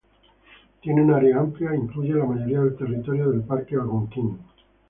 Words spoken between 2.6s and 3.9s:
del territorio del Parque